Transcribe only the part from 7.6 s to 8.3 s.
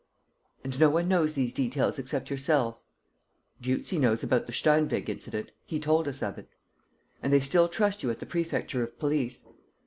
trust you at the